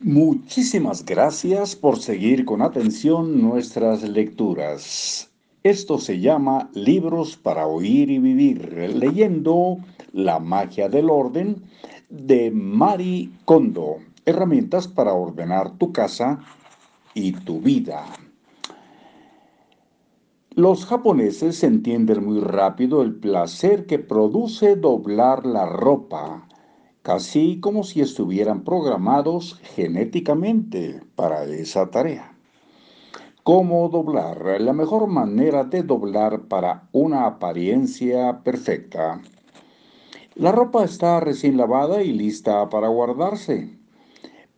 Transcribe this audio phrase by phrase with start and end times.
[0.00, 5.30] Muchísimas gracias por seguir con atención nuestras lecturas.
[5.62, 9.78] Esto se llama Libros para Oír y Vivir, leyendo
[10.12, 11.62] La magia del orden
[12.10, 13.96] de Mari Kondo,
[14.26, 16.40] herramientas para ordenar tu casa
[17.14, 18.04] y tu vida.
[20.50, 26.46] Los japoneses entienden muy rápido el placer que produce doblar la ropa
[27.06, 32.36] casi como si estuvieran programados genéticamente para esa tarea.
[33.44, 34.60] ¿Cómo doblar?
[34.60, 39.22] La mejor manera de doblar para una apariencia perfecta.
[40.34, 43.78] La ropa está recién lavada y lista para guardarse,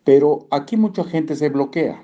[0.03, 2.01] pero aquí mucha gente se bloquea.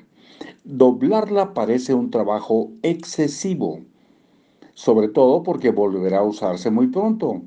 [0.64, 3.80] Doblarla parece un trabajo excesivo,
[4.76, 7.42] sobre todo porque volverá a usarse muy pronto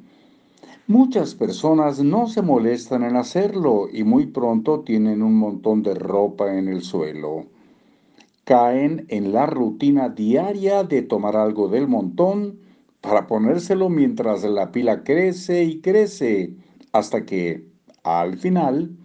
[0.88, 6.56] Muchas personas no se molestan en hacerlo y muy pronto tienen un montón de ropa
[6.56, 7.44] en el suelo.
[8.44, 12.60] Caen en la rutina diaria de tomar algo del montón
[13.02, 16.54] para ponérselo mientras la pila crece y crece
[16.92, 17.66] hasta que,
[18.02, 18.96] al final,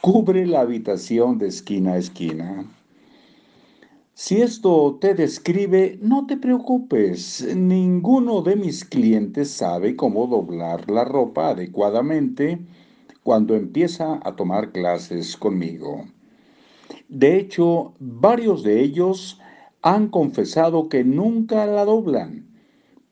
[0.00, 2.66] cubre la habitación de esquina a esquina.
[4.22, 7.42] Si esto te describe, no te preocupes.
[7.56, 12.58] Ninguno de mis clientes sabe cómo doblar la ropa adecuadamente
[13.22, 16.04] cuando empieza a tomar clases conmigo.
[17.08, 19.40] De hecho, varios de ellos
[19.80, 22.46] han confesado que nunca la doblan.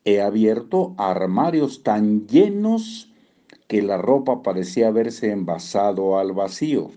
[0.05, 3.11] He abierto armarios tan llenos
[3.67, 6.91] que la ropa parecía haberse envasado al vacío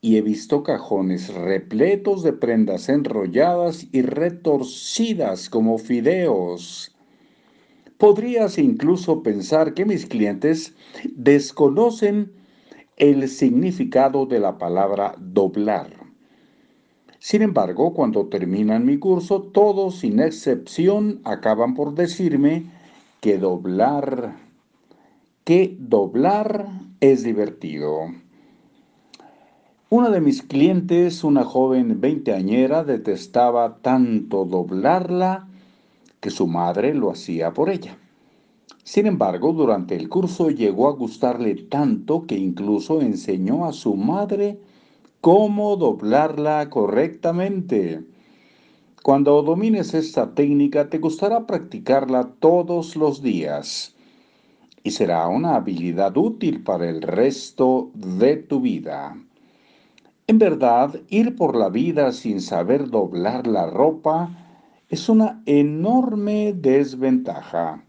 [0.00, 6.94] y he visto cajones repletos de prendas enrolladas y retorcidas como fideos.
[7.98, 10.74] Podrías incluso pensar que mis clientes
[11.14, 12.32] desconocen
[12.96, 15.90] el significado de la palabra doblar.
[17.18, 22.64] Sin embargo, cuando terminan mi curso, todos sin excepción acaban por decirme
[23.20, 24.36] que doblar,
[25.44, 26.68] que doblar
[27.00, 28.06] es divertido.
[29.92, 35.48] Una de mis clientes, una joven veinteañera, detestaba tanto doblarla
[36.20, 37.98] que su madre lo hacía por ella.
[38.84, 44.60] Sin embargo, durante el curso llegó a gustarle tanto que incluso enseñó a su madre
[45.20, 48.04] cómo doblarla correctamente.
[49.02, 53.96] Cuando domines esta técnica, te gustará practicarla todos los días
[54.84, 59.16] y será una habilidad útil para el resto de tu vida.
[60.30, 64.30] En verdad, ir por la vida sin saber doblar la ropa
[64.88, 67.82] es una enorme desventaja.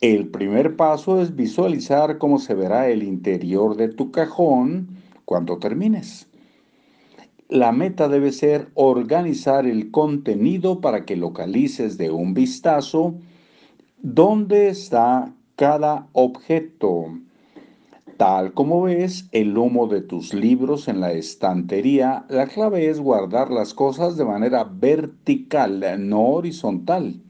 [0.00, 4.86] El primer paso es visualizar cómo se verá el interior de tu cajón
[5.24, 6.28] cuando termines.
[7.48, 13.16] La meta debe ser organizar el contenido para que localices de un vistazo
[14.00, 17.06] dónde está cada objeto
[18.16, 23.50] Tal como ves el humo de tus libros en la estantería, la clave es guardar
[23.50, 27.20] las cosas de manera vertical, no horizontal.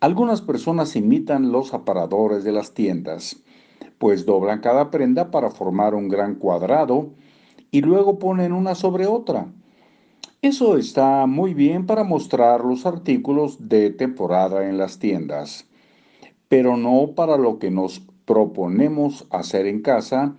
[0.00, 3.42] Algunas personas imitan los aparadores de las tiendas,
[3.98, 7.10] pues doblan cada prenda para formar un gran cuadrado
[7.70, 9.46] y luego ponen una sobre otra.
[10.42, 15.66] Eso está muy bien para mostrar los artículos de temporada en las tiendas,
[16.48, 20.36] pero no para lo que nos proponemos hacer en casa,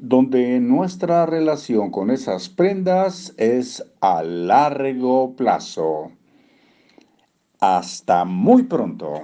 [0.00, 6.12] donde nuestra relación con esas prendas es a largo plazo.
[7.60, 9.22] Hasta muy pronto.